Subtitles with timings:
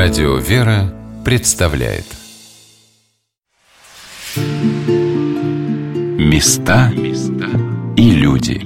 [0.00, 2.04] Радио «Вера» представляет
[6.16, 6.92] Места
[7.96, 8.60] и люди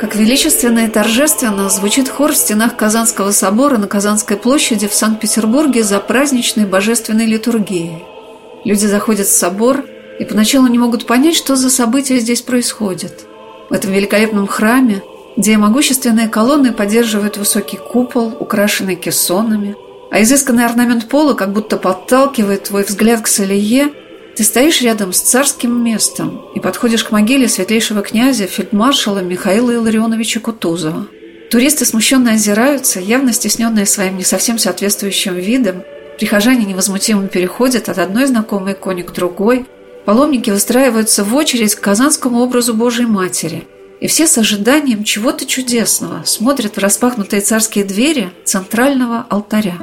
[0.00, 5.84] Как величественно и торжественно звучит хор в стенах Казанского собора на Казанской площади в Санкт-Петербурге
[5.84, 8.02] за праздничной божественной литургией.
[8.64, 9.84] Люди заходят в собор–
[10.18, 13.26] и поначалу не могут понять, что за события здесь происходят.
[13.68, 15.02] В этом великолепном храме,
[15.36, 19.76] где могущественные колонны поддерживают высокий купол, украшенный кессонами,
[20.10, 23.90] а изысканный орнамент пола как будто подталкивает твой взгляд к Салие,
[24.36, 30.40] ты стоишь рядом с царским местом и подходишь к могиле светлейшего князя фельдмаршала Михаила Илларионовича
[30.40, 31.06] Кутузова.
[31.50, 35.82] Туристы смущенно озираются, явно стесненные своим не совсем соответствующим видом.
[36.18, 39.66] Прихожане невозмутимо переходят от одной знакомой иконе к другой,
[40.06, 43.66] Паломники выстраиваются в очередь к казанскому образу Божьей Матери,
[44.00, 49.74] и все с ожиданием чего-то чудесного смотрят в распахнутые царские двери центрального алтаря.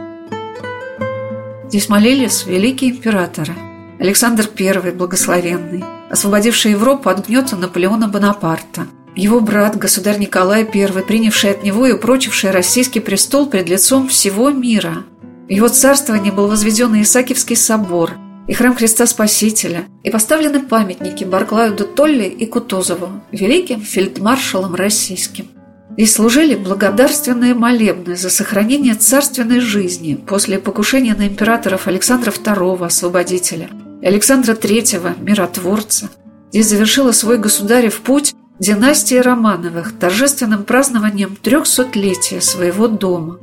[1.67, 3.53] Здесь молились великие императоры.
[3.99, 11.51] Александр I, благословенный, освободивший Европу от гнета Наполеона Бонапарта, его брат, государь Николай I, принявший
[11.51, 15.03] от него и упрочивший российский престол пред лицом всего мира.
[15.49, 18.13] В его царствование был возведен Исаакиевский собор–
[18.47, 25.47] и храм Христа Спасителя, и поставлены памятники Барклаю де Толли и Кутузову, великим фельдмаршалам российским.
[25.95, 33.69] Здесь служили благодарственные молебны за сохранение царственной жизни после покушения на императоров Александра II, освободителя,
[34.01, 36.09] и Александра III, миротворца.
[36.51, 43.39] Здесь завершила свой государев путь династия Романовых торжественным празднованием трехсотлетия своего дома.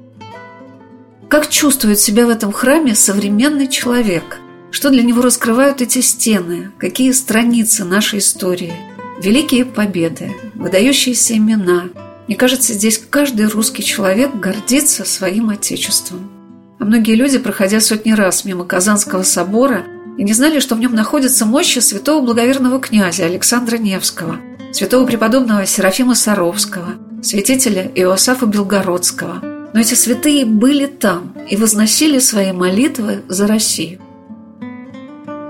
[1.29, 4.41] Как чувствует себя в этом храме современный человек–
[4.71, 6.71] что для него раскрывают эти стены?
[6.79, 8.73] Какие страницы нашей истории?
[9.21, 11.91] Великие победы, выдающиеся имена.
[12.27, 16.31] Мне кажется, здесь каждый русский человек гордится своим отечеством.
[16.79, 19.85] А многие люди, проходя сотни раз мимо Казанского собора,
[20.17, 24.39] и не знали, что в нем находятся мощи святого благоверного князя Александра Невского,
[24.73, 29.43] святого преподобного Серафима Саровского, святителя Иосафа Белгородского.
[29.73, 34.01] Но эти святые были там и возносили свои молитвы за Россию.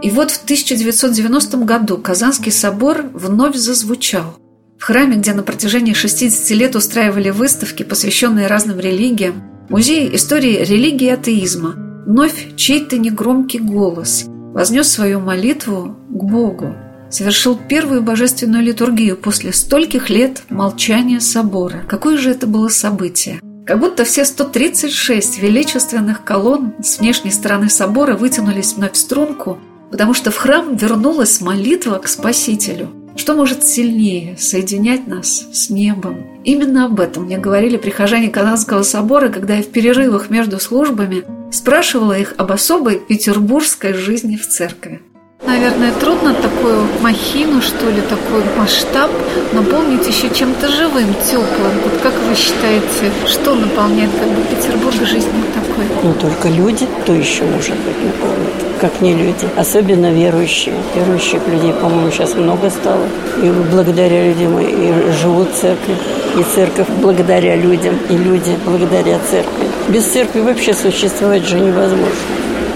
[0.03, 4.37] И вот в 1990 году Казанский собор вновь зазвучал.
[4.78, 11.09] В храме, где на протяжении 60 лет устраивали выставки, посвященные разным религиям, музей истории религии
[11.09, 11.75] и атеизма,
[12.06, 16.75] вновь чей-то негромкий голос вознес свою молитву к Богу,
[17.10, 21.84] совершил первую божественную литургию после стольких лет молчания собора.
[21.87, 23.39] Какое же это было событие?
[23.66, 29.59] Как будто все 136 величественных колонн с внешней стороны собора вытянулись вновь в струнку–
[29.91, 32.89] потому что в храм вернулась молитва к Спасителю.
[33.17, 36.27] Что может сильнее соединять нас с небом?
[36.45, 42.17] Именно об этом мне говорили прихожане Казанского собора, когда я в перерывах между службами спрашивала
[42.17, 45.03] их об особой петербургской жизни в церкви.
[45.47, 49.11] Наверное, трудно такую махину, что ли, такой масштаб
[49.53, 51.72] наполнить еще чем-то живым, теплым.
[51.83, 55.87] Вот как вы считаете, что наполняет как бы Петербург жизнью такой?
[56.03, 59.47] Ну, только люди, то еще может быть наполнит, как не люди.
[59.57, 60.75] Особенно верующие.
[60.95, 63.07] Верующих людей, по-моему, сейчас много стало.
[63.43, 65.97] И благодаря людям и живут церкви.
[66.39, 69.67] И церковь благодаря людям, и люди благодаря церкви.
[69.89, 72.07] Без церкви вообще существовать же невозможно.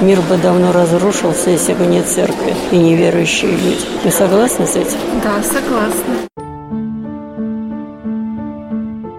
[0.01, 3.87] Мир бы давно разрушился, если бы не церкви и неверующие люди.
[4.05, 4.99] Вы согласны с этим?
[5.23, 6.15] Да, согласна.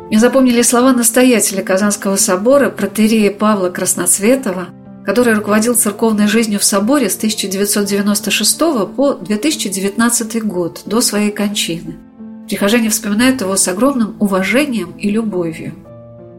[0.09, 4.68] Мне запомнили слова настоятеля Казанского собора протерея Павла Красноцветова,
[5.05, 8.59] который руководил церковной жизнью в соборе с 1996
[8.95, 11.95] по 2019 год, до своей кончины.
[12.47, 15.73] Прихожане вспоминают его с огромным уважением и любовью.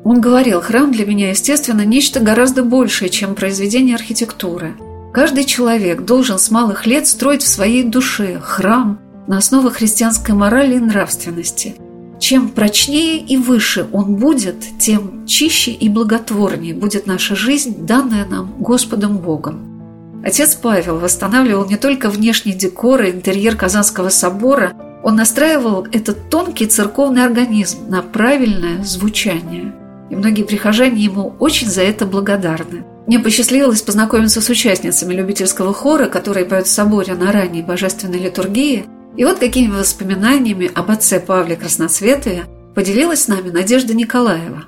[0.04, 4.74] Он говорил, храм для меня, естественно, нечто гораздо большее, чем произведение архитектуры.
[5.12, 10.76] Каждый человек должен с малых лет строить в своей душе храм на основе христианской морали
[10.76, 11.74] и нравственности.
[12.18, 18.54] Чем прочнее и выше он будет, тем чище и благотворнее будет наша жизнь, данная нам
[18.58, 20.22] Господом Богом.
[20.24, 24.72] Отец Павел восстанавливал не только внешний декор и интерьер Казанского собора,
[25.04, 29.72] он настраивал этот тонкий церковный организм на правильное звучание–
[30.10, 32.84] и многие прихожане ему очень за это благодарны.
[33.06, 38.86] Мне посчастливилось познакомиться с участницами любительского хора, которые поют в соборе на ранней божественной литургии,
[39.16, 44.64] и вот какими воспоминаниями об отце Павле Красноцветове поделилась с нами Надежда Николаева.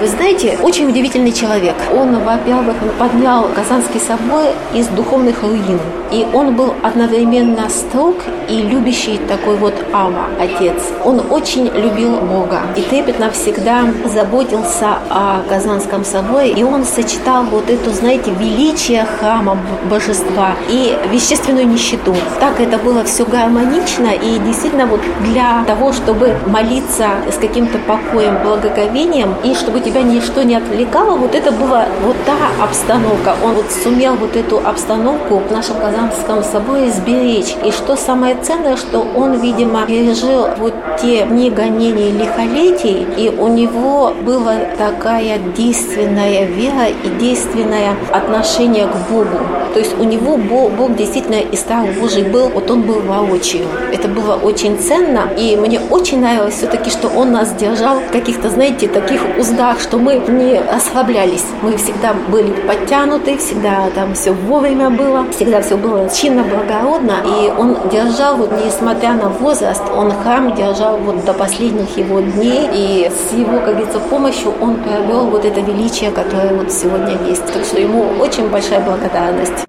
[0.00, 1.74] Вы знаете, очень удивительный человек.
[1.94, 5.78] Он, во-первых, поднял Казанский собор из духовных руин.
[6.10, 8.16] И он был одновременно строг
[8.48, 10.82] и любящий такой вот Ава, отец.
[11.04, 16.50] Он очень любил Бога и трепетно всегда заботился о Казанском соборе.
[16.52, 19.58] И он сочетал вот эту, знаете, величие храма
[19.90, 22.16] божества и вещественную нищету.
[22.40, 28.38] Так это было все гармонично и действительно вот для того, чтобы молиться с каким-то покоем,
[28.42, 33.34] благоговением и чтобы тебя ничто не отвлекало, вот это была вот та обстановка.
[33.44, 37.56] Он вот сумел вот эту обстановку в нашем Казанском соборе сберечь.
[37.64, 43.48] И что самое ценное, что он, видимо, пережил вот те дни гонений лихолетий, и у
[43.48, 49.38] него была такая действенная вера и действенное отношение к Богу.
[49.72, 53.66] То есть у него Бог, Бог действительно из страх Божий был, вот он был воочию.
[53.92, 58.50] Это было очень ценно, и мне очень нравилось все-таки, что он нас держал в каких-то,
[58.50, 61.44] знаете, таких уздах, что мы не ослаблялись.
[61.62, 67.16] Мы всегда были подтянуты, всегда там все вовремя было, всегда все было чинно, благородно.
[67.24, 72.68] И он держал, вот несмотря на возраст, он храм держал вот до последних его дней.
[72.72, 77.46] И с его, как говорится, помощью он приобрел вот это величие, которое вот сегодня есть.
[77.52, 79.66] Так что ему очень большая благодарность.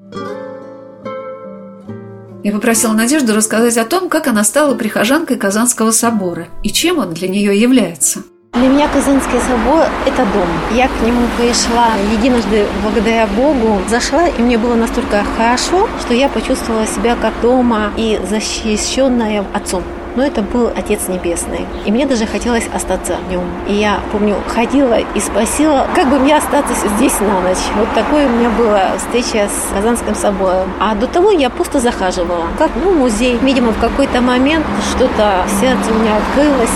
[2.43, 7.13] Я попросила Надежду рассказать о том, как она стала прихожанкой Казанского собора и чем он
[7.13, 8.23] для нее является.
[8.53, 10.47] Для меня Казанский собор– это дом.
[10.73, 13.79] Я к нему пришла единожды благодаря Богу.
[13.87, 19.83] Зашла, и мне было настолько хорошо, что я почувствовала себя как дома и защищенная отцом
[20.15, 21.65] но это был Отец Небесный.
[21.85, 23.43] И мне даже хотелось остаться в нем.
[23.67, 27.63] И я, помню, ходила и спросила, как бы мне остаться здесь на ночь.
[27.77, 30.69] Вот такое у меня была встреча с Казанским собором.
[30.79, 33.39] А до того я просто захаживала, как ну, музей.
[33.41, 34.65] Видимо, в какой-то момент
[34.95, 36.71] что-то сердце у меня открылось,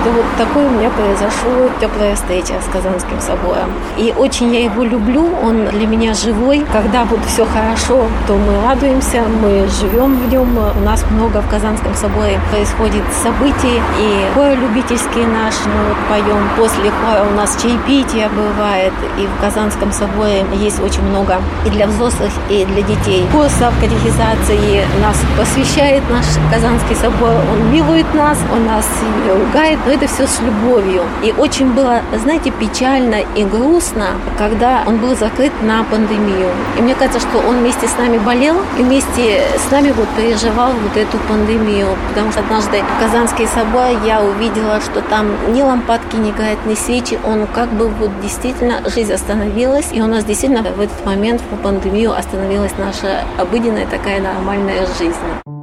[0.00, 3.70] что вот такое у меня произошло теплая встреча с Казанским собором.
[3.98, 6.64] И очень я его люблю, он для меня живой.
[6.72, 10.56] Когда вот все хорошо, то мы радуемся, мы живем в нем.
[10.56, 16.48] У нас много в Казанском соборе происходит событий, и хор любительский наш мы вот поем.
[16.56, 21.36] После хора у нас чаепитие бывает, и в Казанском соборе есть очень много
[21.66, 23.26] и для взрослых, и для детей.
[23.32, 28.86] Курсов катехизации нас посвящает наш Казанский собор, он милует нас, он нас
[29.24, 31.02] не ругает, это все с любовью.
[31.22, 34.08] И очень было, знаете, печально и грустно,
[34.38, 36.50] когда он был закрыт на пандемию.
[36.78, 40.72] И мне кажется, что он вместе с нами болел, и вместе с нами вот переживал
[40.72, 46.16] вот эту пандемию, потому что однажды в Казанский собор я увидела, что там ни лампадки
[46.16, 47.18] не горят, ни свечи.
[47.24, 49.88] Он как бы вот действительно жизнь остановилась.
[49.92, 55.59] И у нас действительно в этот момент, в пандемию, остановилась наша обыденная такая нормальная жизнь.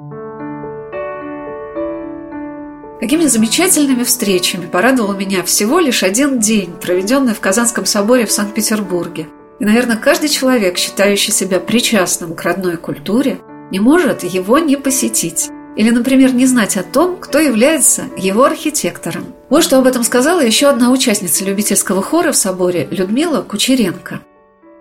[2.99, 9.27] Какими замечательными встречами порадовал меня всего лишь один день, проведенный в Казанском соборе в Санкт-Петербурге.
[9.59, 13.39] И, наверное, каждый человек, считающий себя причастным к родной культуре,
[13.71, 15.49] не может его не посетить.
[15.75, 19.25] Или, например, не знать о том, кто является его архитектором.
[19.49, 24.21] Вот что об этом сказала еще одна участница любительского хора в соборе Людмила Кучеренко.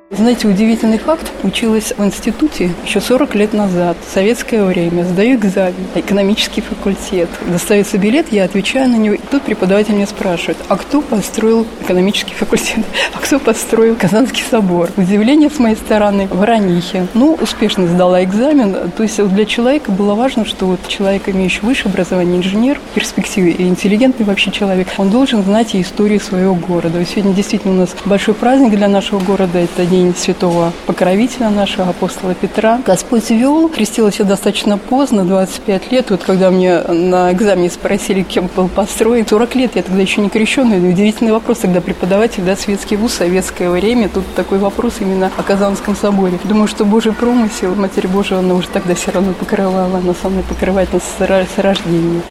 [0.09, 1.33] Знаете, удивительный факт.
[1.43, 5.03] Училась в институте еще 40 лет назад, в советское время.
[5.03, 7.29] Сдаю экзамен, экономический факультет.
[7.51, 9.17] Достается билет, я отвечаю на него.
[9.17, 12.85] И тут преподаватель меня спрашивает, а кто построил экономический факультет?
[13.15, 14.91] А кто построил Казанский собор?
[14.97, 17.09] Удивление с моей стороны в Ранихе.
[17.15, 18.93] Ну, успешно сдала экзамен.
[18.97, 23.51] То есть для человека было важно, что вот человек, имеющий высшее образование, инженер, в перспективе
[23.51, 27.01] и интеллигентный вообще человек, он должен знать и историю своего города.
[27.01, 29.59] И сегодня действительно у нас большой праздник для нашего города.
[29.59, 32.81] Это день день святого покровителя нашего апостола Петра.
[32.85, 36.11] Господь вел, крестилась я достаточно поздно, 25 лет.
[36.11, 40.29] Вот когда мне на экзамене спросили, кем был построен, 40 лет, я тогда еще не
[40.29, 40.91] крещенный.
[40.91, 45.97] Удивительный вопрос, когда преподаватель, да, светский вуз, советское время, тут такой вопрос именно о Казанском
[45.97, 46.39] соборе.
[46.45, 50.43] Думаю, что Божий промысел, Матерь Божия, она уже тогда все равно покрывала, она со мной
[50.43, 52.23] покрывает нас с рождения.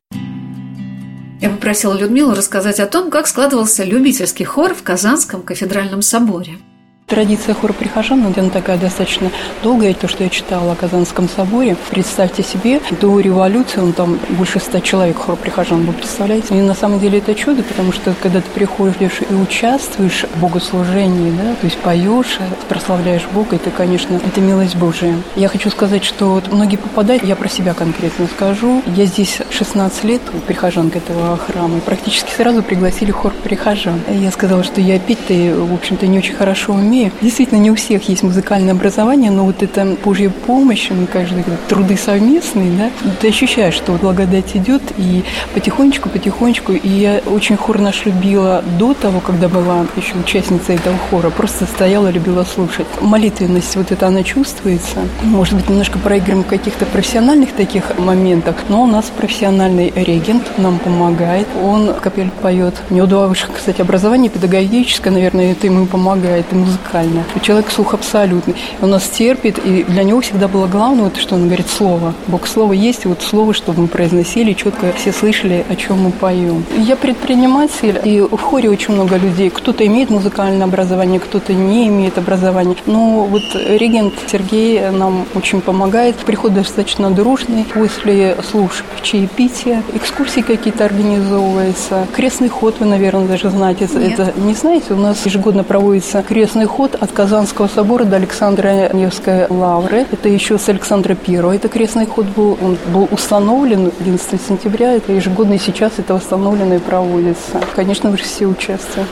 [1.42, 6.60] Я попросила Людмилу рассказать о том, как складывался любительский хор в Казанском кафедральном соборе.
[7.08, 9.30] Традиция хора прихожан, она такая достаточно
[9.62, 11.78] долгая, то, что я читала о Казанском соборе.
[11.92, 16.58] Представьте себе, до революции он там больше ста человек хор прихожан, вы представляете?
[16.58, 21.30] И на самом деле это чудо, потому что когда ты приходишь и участвуешь в богослужении,
[21.30, 25.16] да, то есть поешь, прославляешь Бога, это, конечно, это милость Божия.
[25.36, 30.04] Я хочу сказать, что вот многие попадают, я про себя конкретно скажу, я здесь 16
[30.06, 34.02] лет, прихожанка этого храма, и практически сразу пригласили хор прихожан.
[34.10, 37.12] Я сказала, что я петь-то, в общем-то, не очень хорошо умею, имею.
[37.22, 41.98] Действительно, не у всех есть музыкальное образование, но вот это Божья помощь, ну, каждый труды
[41.98, 45.24] совместные, да, ты ощущаешь, что благодать идет, и
[45.54, 50.98] потихонечку, потихонечку, и я очень хор наш любила до того, когда была еще участницей этого
[51.10, 52.88] хора, просто стояла, любила слушать.
[53.02, 54.98] Молитвенность вот это она чувствуется.
[55.24, 60.80] Может быть, немножко проигрываем в каких-то профессиональных таких моментах, но у нас профессиональный регент нам
[60.80, 61.48] помогает.
[61.62, 62.76] Он капель поет.
[62.90, 67.24] У него два высших, кстати, образования, педагогическое, наверное, это ему помогает, и музыкальное.
[67.42, 68.56] Человек слух абсолютный.
[68.82, 72.14] Он нас терпит, и для него всегда было главное, вот, что он говорит, слово.
[72.28, 76.12] Бог слово есть, и вот слово, чтобы мы произносили, четко все слышали, о чем мы
[76.12, 76.64] поем.
[76.78, 79.50] Я предприниматель, и в хоре очень много людей.
[79.50, 82.76] Кто-то имеет музыкальное образование, кто-то не имеет образования.
[82.86, 86.16] Но вот регент Сергей нам очень помогает.
[86.18, 87.66] Приход достаточно дружный.
[87.74, 92.08] После служб чаепития, экскурсии какие-то организовываются.
[92.16, 93.88] Крестный ход, вы, наверное, даже знаете.
[93.94, 94.20] Нет.
[94.20, 94.94] Это не знаете?
[94.94, 100.06] У нас ежегодно проводится крестный ход от Казанского собора до Александра Невской лавры.
[100.12, 101.56] Это еще с Александра Первого.
[101.56, 104.92] Это крестный ход был, он был установлен 11 сентября.
[104.96, 107.62] Это ежегодно и сейчас это восстановлено и проводится.
[107.78, 109.10] Конечно, же все участвуете.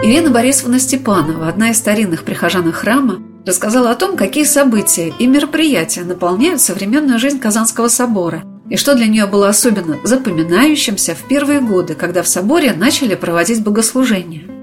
[0.00, 6.02] Ирина Борисовна Степанова, одна из старинных прихожан храма, рассказала о том, какие события и мероприятия
[6.02, 11.94] наполняют современную жизнь Казанского собора и что для нее было особенно запоминающимся в первые годы,
[11.94, 14.42] когда в соборе начали проводить богослужения–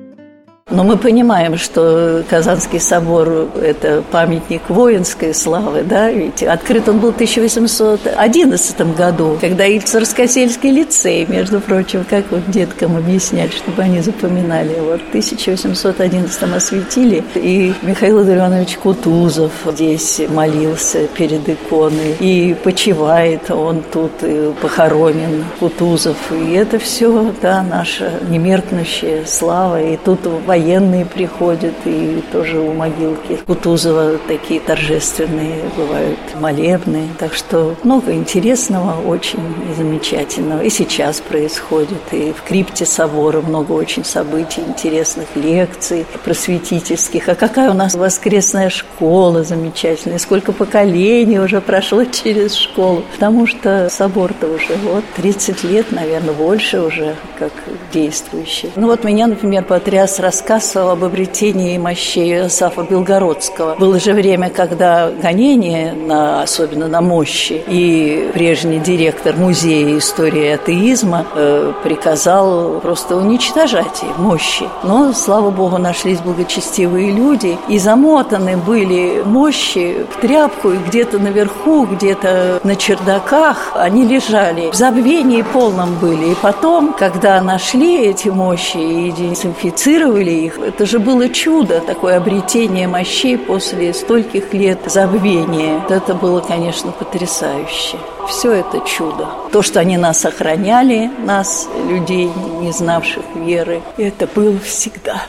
[0.71, 7.11] но мы понимаем, что Казанский собор– это памятник воинской славы, да, ведь открыт он был
[7.11, 14.01] в 1811 году, когда и Царскосельский лицей, между прочим, как вот деткам объяснять, чтобы они
[14.01, 14.79] запоминали.
[14.79, 23.83] Вот в 1811 осветили, и Михаил Андреевич Кутузов здесь молился перед иконой, и почивает он
[23.93, 24.13] тут,
[24.61, 32.23] похоронен Кутузов, и это все, да, наша немеркнущая слава, и тут в военные приходят, и
[32.31, 37.09] тоже у могилки Кутузова такие торжественные бывают молебные.
[37.19, 39.39] Так что много интересного, очень
[39.77, 40.61] замечательного.
[40.61, 42.01] И сейчас происходит.
[42.13, 47.27] И в крипте собора много очень событий, интересных лекций, просветительских.
[47.27, 50.19] А какая у нас воскресная школа замечательная.
[50.19, 53.03] Сколько поколений уже прошло через школу.
[53.11, 57.51] Потому что собор-то уже вот 30 лет, наверное, больше уже как
[57.91, 58.71] действующий.
[58.77, 63.75] Ну вот меня, например, потряс рассказ рассказ об обретении мощей Сафа Белгородского.
[63.75, 71.25] Было же время, когда гонение, на, особенно на мощи, и прежний директор музея истории атеизма
[71.33, 74.69] э, приказал просто уничтожать мощи.
[74.83, 81.87] Но, слава богу, нашлись благочестивые люди, и замотаны были мощи в тряпку, и где-то наверху,
[81.87, 84.69] где-то на чердаках они лежали.
[84.69, 86.33] В забвении полном были.
[86.33, 90.59] И потом, когда нашли эти мощи и дезинфицировали их.
[90.59, 95.83] Это же было чудо, такое обретение мощей после стольких лет забвения.
[95.89, 97.97] Это было, конечно, потрясающе.
[98.27, 99.27] Все это чудо.
[99.51, 102.29] То, что они нас охраняли, нас, людей,
[102.61, 105.27] не знавших веры, это было всегда.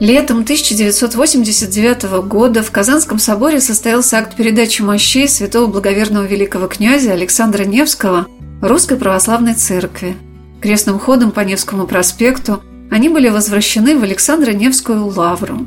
[0.00, 7.64] Летом 1989 года в Казанском соборе состоялся акт передачи мощей святого благоверного великого князя Александра
[7.64, 8.26] Невского
[8.62, 10.16] Русской Православной Церкви.
[10.60, 15.66] Крестным ходом по Невскому проспекту они были возвращены в Александро-Невскую лавру.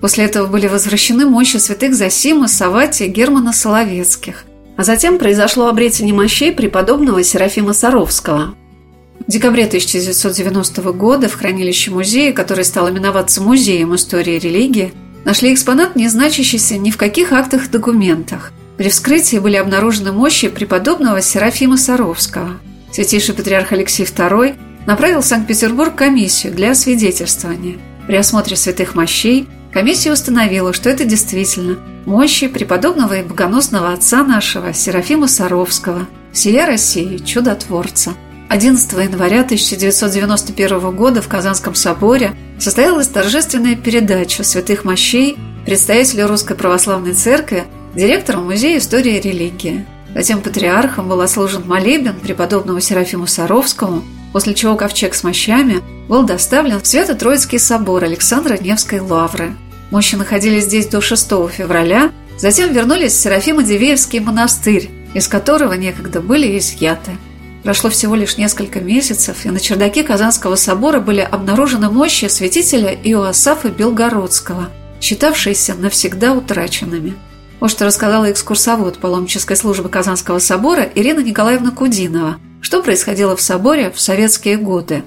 [0.00, 4.44] После этого были возвращены мощи святых Зосима, Саватия, Германа Соловецких.
[4.76, 8.54] А затем произошло обретение мощей преподобного Серафима Саровского.
[9.26, 14.92] В декабре 1990 года в хранилище музея, который стал именоваться Музеем истории и религии,
[15.24, 18.52] нашли экспонат, не значащийся ни в каких актах и документах.
[18.76, 22.60] При вскрытии были обнаружены мощи преподобного Серафима Саровского.
[22.92, 24.56] Святейший патриарх Алексей II
[24.88, 27.76] направил в Санкт-Петербург комиссию для освидетельствования.
[28.06, 34.72] При осмотре святых мощей комиссия установила, что это действительно мощи преподобного и богоносного отца нашего
[34.72, 38.14] Серафима Саровского, сия России, чудотворца.
[38.48, 47.12] 11 января 1991 года в Казанском соборе состоялась торжественная передача святых мощей представителю Русской Православной
[47.12, 47.64] Церкви
[47.94, 49.84] директору Музея истории и религии.
[50.14, 54.02] Затем патриархом был ослужен молебен преподобному Серафиму Саровскому–
[54.32, 59.54] после чего ковчег с мощами был доставлен в Свято-Троицкий собор Александра Невской лавры.
[59.90, 66.58] Мощи находились здесь до 6 февраля, затем вернулись в Серафимо-Дивеевский монастырь, из которого некогда были
[66.58, 67.12] изъяты.
[67.62, 73.68] Прошло всего лишь несколько месяцев, и на чердаке Казанского собора были обнаружены мощи святителя Иоасафа
[73.68, 74.70] Белгородского,
[75.00, 77.14] считавшиеся навсегда утраченными.
[77.60, 83.90] Вот что рассказала экскурсовод паломнической службы Казанского собора Ирина Николаевна Кудинова– что происходило в соборе
[83.90, 85.02] в советские годы?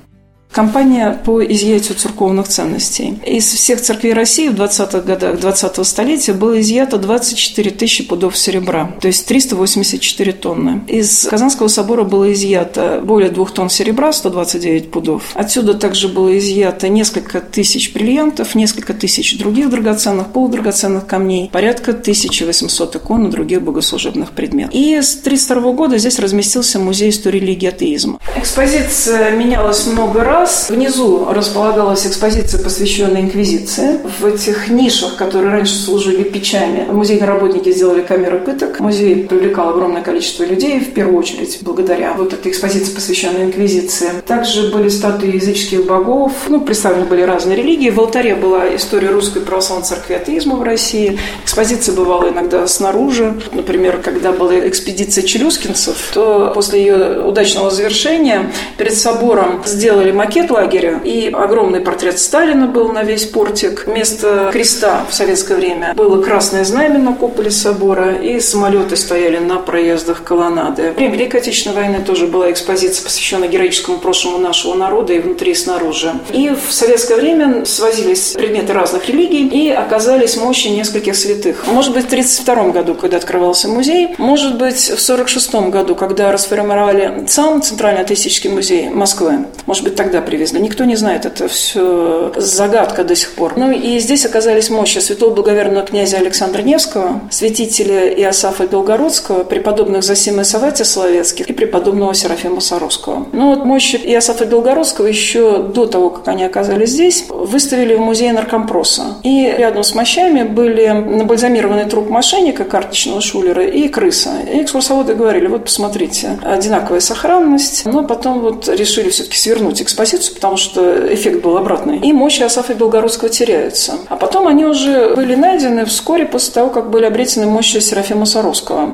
[0.51, 3.17] Компания по изъятию церковных ценностей.
[3.25, 8.91] Из всех церквей России в 20-х годах 20-го столетия было изъято 24 тысячи пудов серебра,
[8.99, 10.83] то есть 384 тонны.
[10.87, 15.31] Из Казанского собора было изъято более двух тонн серебра, 129 пудов.
[15.35, 22.97] Отсюда также было изъято несколько тысяч бриллиантов, несколько тысяч других драгоценных, полудрагоценных камней, порядка 1800
[22.97, 24.75] икон и других богослужебных предметов.
[24.75, 28.19] И с 1932 года здесь разместился музей истории религии атеизма.
[28.35, 33.99] Экспозиция менялась много раз, раз внизу располагалась экспозиция, посвященная инквизиции.
[34.19, 38.79] В этих нишах, которые раньше служили печами, музейные работники сделали камеры пыток.
[38.79, 44.09] Музей привлекал огромное количество людей, в первую очередь благодаря вот этой экспозиции, посвященной инквизиции.
[44.25, 47.91] Также были статуи языческих богов, ну, представлены были разные религии.
[47.91, 51.19] В алтаре была история русской православной церкви атеизма в России.
[51.43, 53.39] Экспозиция бывала иногда снаружи.
[53.53, 60.49] Например, когда была экспедиция челюскинцев, то после ее удачного завершения перед собором сделали макет макет
[60.49, 63.83] лагеря, и огромный портрет Сталина был на весь портик.
[63.85, 69.57] Вместо креста в советское время было красное знамя на куполе собора, и самолеты стояли на
[69.57, 70.93] проездах колоннады.
[70.95, 75.55] Время Великой Отечественной войны тоже была экспозиция, посвященная героическому прошлому нашего народа и внутри, и
[75.55, 76.13] снаружи.
[76.31, 81.65] И в советское время свозились предметы разных религий, и оказались мощи нескольких святых.
[81.67, 87.25] Может быть, в 1932 году, когда открывался музей, может быть, в 1946 году, когда расформировали
[87.27, 90.59] сам Центральный атеистический музей Москвы, может быть, тогда привезли.
[90.59, 93.53] Никто не знает, это все загадка до сих пор.
[93.57, 100.41] Ну и здесь оказались мощи святого благоверного князя Александра Невского, святителя Иосафа Белгородского, преподобных Зосима
[100.41, 103.27] и Саватия Соловецких и преподобного Серафима Саровского.
[103.31, 108.33] Ну вот мощи Иосафа Белгородского еще до того, как они оказались здесь, выставили в музее
[108.33, 109.17] наркомпроса.
[109.23, 114.31] И рядом с мощами были набальзамированный труп мошенника, карточного шулера и крыса.
[114.51, 120.35] И экскурсоводы говорили, вот посмотрите, одинаковая сохранность, но потом вот решили все-таки свернуть экспозицию композицию,
[120.35, 121.99] потому что эффект был обратный.
[121.99, 123.93] И мощи Асафа Белгородского теряются.
[124.09, 128.93] А потом они уже были найдены вскоре после того, как были обретены мощи Серафима Саровского.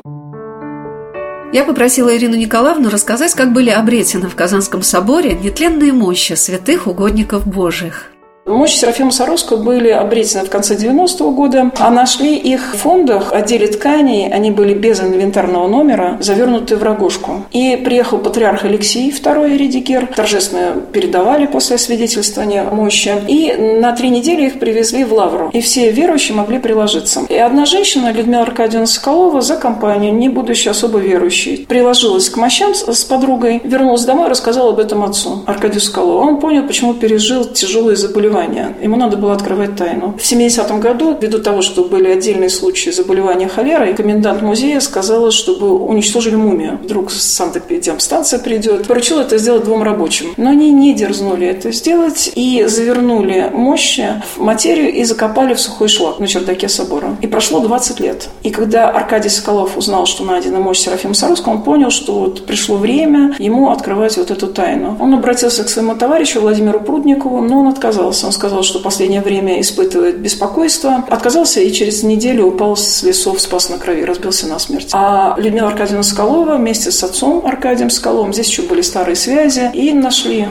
[1.52, 7.46] Я попросила Ирину Николаевну рассказать, как были обретены в Казанском соборе нетленные мощи святых угодников
[7.46, 8.12] Божьих.
[8.48, 13.66] Мощи Серафима Саровского были обретены в конце 90-го года, а нашли их в фондах, отделе
[13.66, 17.44] тканей, они были без инвентарного номера, завернутые в рогожку.
[17.52, 24.46] И приехал патриарх Алексей II Редикер, торжественно передавали после освидетельствования мощи, и на три недели
[24.46, 25.50] их привезли в Лавру.
[25.52, 27.20] И все верующие могли приложиться.
[27.28, 32.74] И одна женщина, Людмила Аркадьевна Соколова, за компанию, не будучи особо верующей, приложилась к мощам
[32.74, 36.26] с подругой, вернулась домой и рассказала об этом отцу, Аркадию Соколову.
[36.26, 38.74] Он понял, почему пережил тяжелые заболевания заболевания.
[38.82, 40.14] Ему надо было открывать тайну.
[40.18, 45.74] В 70-м году, ввиду того, что были отдельные случаи заболевания холерой, комендант музея сказала, чтобы
[45.74, 46.78] уничтожили мумию.
[46.82, 48.86] Вдруг санэпидемстанция придет.
[48.86, 50.34] Поручил это сделать двум рабочим.
[50.36, 55.88] Но они не дерзнули это сделать и завернули мощи в материю и закопали в сухой
[55.88, 57.16] шлак на чердаке собора.
[57.22, 58.28] И прошло 20 лет.
[58.42, 62.76] И когда Аркадий Соколов узнал, что найдена мощь Серафима Саровского, он понял, что вот пришло
[62.76, 64.96] время ему открывать вот эту тайну.
[65.00, 69.22] Он обратился к своему товарищу Владимиру Прудникову, но он отказался он сказал, что в последнее
[69.22, 71.04] время испытывает беспокойство.
[71.08, 74.90] Отказался и через неделю упал с лесов, спас на крови, разбился на смерть.
[74.92, 79.92] А Людмила Аркадьевна Скалова вместе с отцом Аркадием Скаловым, здесь еще были старые связи, и
[79.92, 80.48] нашли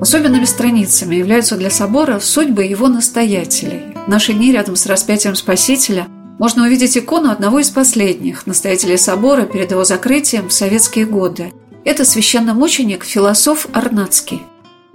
[0.00, 3.94] Особенными страницами являются для собора судьбы его настоятелей.
[4.06, 6.06] В наши дни рядом с распятием Спасителя
[6.38, 11.52] можно увидеть икону одного из последних настоятелей собора перед его закрытием в советские годы.
[11.84, 14.42] Это священномученик философ Арнацкий.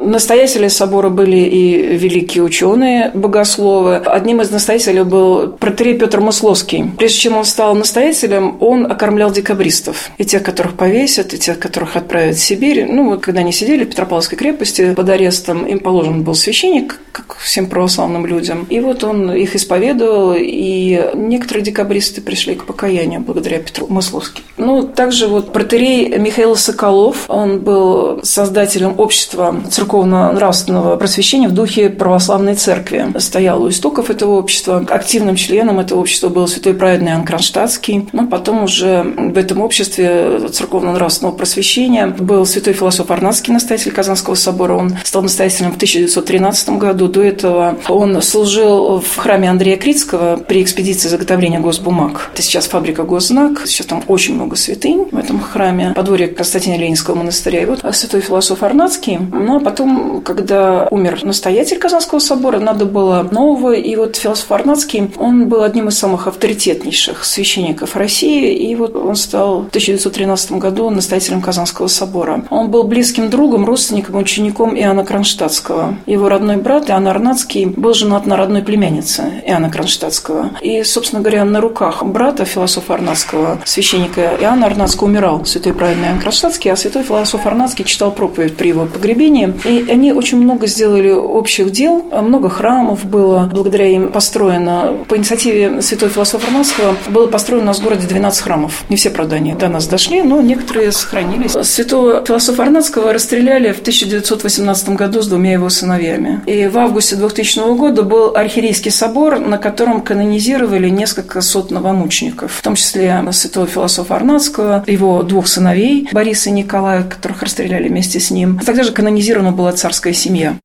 [0.07, 3.97] Настоятели собора были и великие ученые, богословы.
[3.97, 6.91] Одним из настоятелей был протерей Петр Масловский.
[6.97, 10.09] Прежде чем он стал настоятелем, он окормлял декабристов.
[10.17, 12.85] И тех, которых повесят, и тех, которых отправят в Сибирь.
[12.89, 17.35] Ну, вот когда они сидели в Петропавловской крепости под арестом, им положен был священник, как
[17.39, 18.65] всем православным людям.
[18.69, 24.45] И вот он их исповедовал, и некоторые декабристы пришли к покаянию благодаря Петру Масловскому.
[24.55, 31.89] Ну, также вот протерей Михаил Соколов, он был создателем общества церковного церковно-нравственного просвещения в духе
[31.89, 33.07] православной церкви.
[33.17, 34.85] Стоял у истоков этого общества.
[34.89, 38.09] Активным членом этого общества был святой праведный Иоанн Кронштадтский.
[38.13, 44.73] Но потом уже в этом обществе церковно-нравственного просвещения был святой философ Арнадский, настоятель Казанского собора.
[44.73, 47.07] Он стал настоятелем в 1913 году.
[47.07, 52.29] До этого он служил в храме Андрея Критского при экспедиции заготовления госбумаг.
[52.33, 53.65] Это сейчас фабрика Госзнак.
[53.65, 57.61] Сейчас там очень много святынь в этом храме, подворье Константина Ленинского монастыря.
[57.61, 59.17] И вот святой философ Арнацкий.
[59.17, 59.86] Ну, а потом,
[60.23, 63.73] когда умер настоятель Казанского собора, надо было нового.
[63.73, 68.53] И вот философ Арнацкий, он был одним из самых авторитетнейших священников России.
[68.53, 72.45] И вот он стал в 1913 году настоятелем Казанского собора.
[72.49, 75.95] Он был близким другом, родственником, учеником Иоанна Кронштадтского.
[76.05, 80.51] Его родной брат Иоанн Арнацкий был женат на родной племяннице Иоанна Кронштадтского.
[80.61, 86.19] И, собственно говоря, на руках брата философа Арнацкого, священника Иоанна Арнацкого умирал святой праведный Иоанн
[86.19, 89.53] Кронштадтский, а святой философ Арнацкий читал проповедь при его погребении.
[89.67, 94.95] И они очень много сделали общих дел, много храмов было, благодаря им построено.
[95.07, 98.83] По инициативе святой философа Арнацкого было построено у нас в городе 12 храмов.
[98.89, 101.51] Не все, правда, они до нас дошли, но некоторые сохранились.
[101.51, 106.41] Святого философа Арнацкого расстреляли в 1918 году с двумя его сыновьями.
[106.45, 112.61] И в августе 2000 года был архиерейский собор, на котором канонизировали несколько сот новомучеников, в
[112.61, 118.31] том числе святого философа Арнацкого, его двух сыновей, Бориса и Николая, которых расстреляли вместе с
[118.31, 118.59] ним.
[118.65, 120.57] Тогда же канонизирована была царская семья.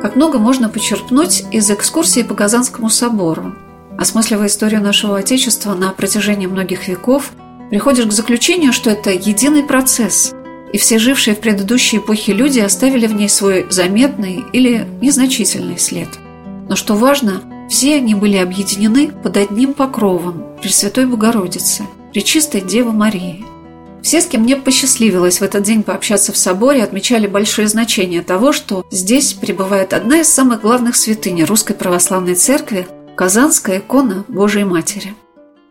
[0.00, 3.54] Как много можно почерпнуть из экскурсии по Казанскому собору.
[3.98, 7.32] Осмысливая историю нашего Отечества на протяжении многих веков,
[7.68, 10.32] приходишь к заключению, что это единый процесс,
[10.72, 16.08] и все жившие в предыдущей эпохе люди оставили в ней свой заметный или незначительный след.
[16.68, 23.44] Но что важно, все они были объединены под одним покровом Пресвятой Богородицы, Пречистой Девы Марии.
[24.02, 28.52] Все, с кем мне посчастливилось в этот день пообщаться в соборе, отмечали большое значение того,
[28.52, 32.86] что здесь пребывает одна из самых главных святынь Русской Православной Церкви–
[33.16, 35.14] Казанская икона Божией Матери–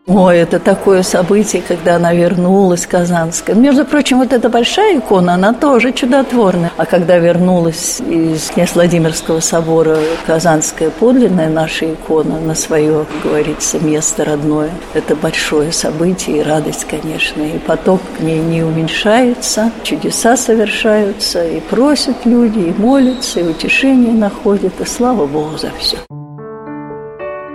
[0.08, 3.54] Ой, это такое событие, когда она вернулась, Казанская.
[3.54, 6.72] Между прочим, вот эта большая икона, она тоже чудотворная.
[6.76, 13.78] А когда вернулась из князь Владимирского собора Казанская подлинная наша икона на свое, как говорится,
[13.78, 17.40] место родное, это большое событие и радость, конечно.
[17.40, 24.12] И поток к ней не уменьшается, чудеса совершаются, и просят люди, и молятся, и утешение
[24.12, 25.98] находят, и слава Богу за все.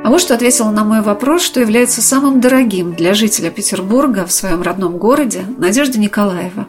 [0.07, 4.31] А вот что ответила на мой вопрос, что является самым дорогим для жителя Петербурга в
[4.31, 6.67] своем родном городе Надежда Николаева.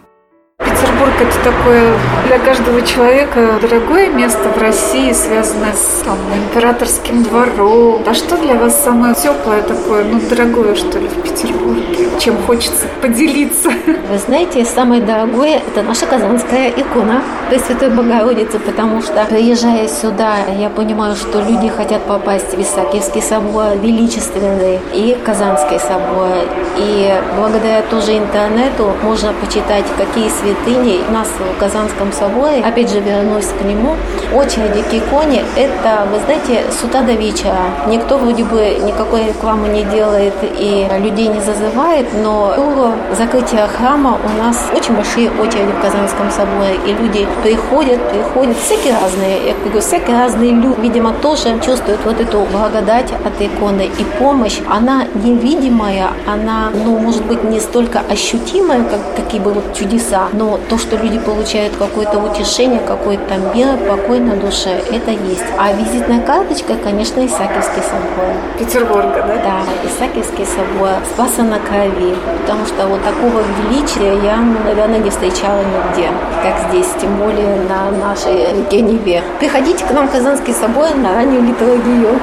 [0.81, 1.93] Петербург– это такое
[2.27, 8.03] для каждого человека дорогое место в России, связанное с там, императорским двором.
[8.07, 12.09] А что для вас самое теплое такое, ну, дорогое, что ли, в Петербурге?
[12.21, 13.71] Чем хочется поделиться?
[13.71, 20.69] Вы знаете, самое дорогое– это наша казанская икона Пресвятой Богородицы, потому что, приезжая сюда, я
[20.69, 26.47] понимаю, что люди хотят попасть в Исаакиевский собор, величественный, и Казанский собор.
[26.77, 32.91] И благодаря тоже интернету можно почитать, какие святые святыней у нас в Казанском соборе, опять
[32.91, 33.97] же вернусь к нему,
[34.35, 37.57] очереди к иконе, это, вы знаете, с утра до вечера.
[37.87, 44.19] Никто вроде бы никакой рекламы не делает и людей не зазывает, но до закрытия храма
[44.23, 49.55] у нас очень большие очереди в Казанском соборе, и люди приходят, приходят, всякие разные, я
[49.55, 54.59] говорю, всякие разные люди, видимо, тоже чувствуют вот эту благодать от иконы и помощь.
[54.69, 60.58] Она невидимая, она, ну, может быть, не столько ощутимая, как какие бы вот чудеса, но
[60.69, 65.45] то, что люди получают какое-то утешение, какой-то мир, покой на душе, это есть.
[65.59, 68.33] А визитная карточка, конечно, Исаакиевский собор.
[68.59, 69.37] Петербурга, да?
[69.43, 75.11] Да, Исаакиевский собор, Спаса на крови, потому что вот такого величия я, ну, наверное, не
[75.11, 76.09] встречала нигде,
[76.43, 79.23] как здесь, тем более на нашей реке Неве.
[79.39, 82.19] Приходите к нам в Казанский собор на раннюю литургию.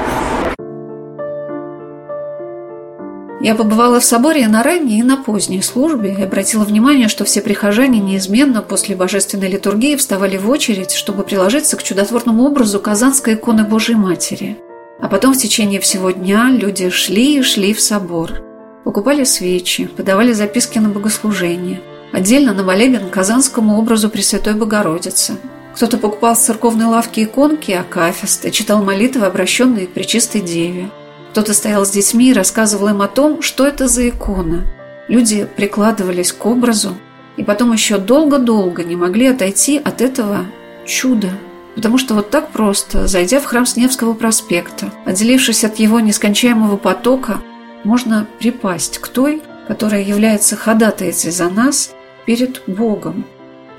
[3.46, 7.40] Я побывала в соборе на ранней, и на поздней службе и обратила внимание, что все
[7.40, 13.62] прихожане неизменно после божественной литургии вставали в очередь, чтобы приложиться к чудотворному образу Казанской иконы
[13.62, 14.58] Божьей Матери.
[15.00, 18.42] А потом в течение всего дня люди шли и шли в собор.
[18.82, 21.80] Покупали свечи, подавали записки на богослужение.
[22.12, 25.34] Отдельно на молебен Казанскому образу Пресвятой Богородицы.
[25.76, 30.90] Кто-то покупал с церковной лавки иконки, акафисты, читал молитвы, обращенные к Пречистой Деве.
[31.36, 34.64] Кто-то стоял с детьми и рассказывал им о том, что это за икона.
[35.06, 36.96] Люди прикладывались к образу
[37.36, 40.46] и потом еще долго-долго не могли отойти от этого
[40.86, 41.32] чуда.
[41.74, 47.42] Потому что вот так просто, зайдя в храм Сневского проспекта, отделившись от его нескончаемого потока,
[47.84, 51.90] можно припасть к той, которая является ходатайцей за нас
[52.24, 53.26] перед Богом.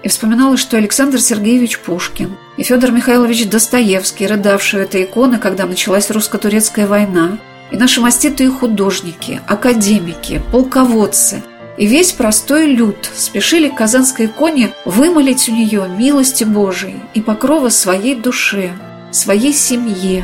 [0.07, 6.09] И вспоминала, что Александр Сергеевич Пушкин и Федор Михайлович Достоевский, рыдавшие этой иконы, когда началась
[6.09, 7.39] русско-турецкая война,
[7.71, 11.43] и наши маститые художники, академики, полководцы
[11.75, 17.67] и весь простой люд спешили к Казанской иконе вымолить у нее милости Божией и покрова
[17.67, 18.71] своей душе,
[19.11, 20.23] своей семье,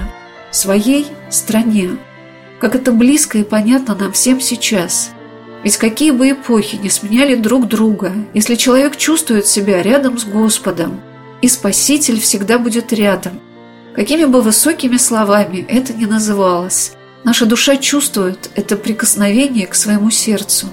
[0.49, 1.97] своей стране.
[2.61, 5.11] Как это близко и понятно нам всем сейчас.
[5.63, 10.99] Ведь какие бы эпохи не сменяли друг друга, если человек чувствует себя рядом с Господом,
[11.41, 13.39] и Спаситель всегда будет рядом.
[13.95, 20.67] Какими бы высокими словами это ни называлось, наша душа чувствует это прикосновение к своему сердцу.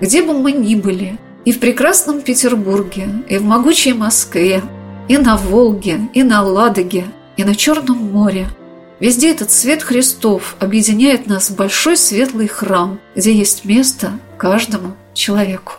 [0.00, 4.62] Где бы мы ни были, и в прекрасном Петербурге, и в могучей Москве,
[5.08, 7.06] и на Волге, и на Ладоге,
[7.36, 8.46] и на Черном море–
[8.98, 15.72] Везде этот свет Христов объединяет нас в большой светлый храм, где есть место каждому человеку.